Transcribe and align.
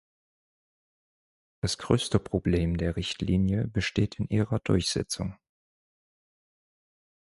Das 1.61 1.77
größte 1.77 2.17
Problem 2.17 2.77
der 2.77 2.95
Richtlinie 2.95 3.67
besteht 3.67 4.17
in 4.19 4.27
ihrer 4.29 4.57
Durchsetzung. 4.57 5.37